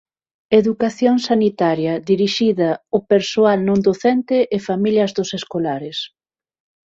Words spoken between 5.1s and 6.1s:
dos escolares.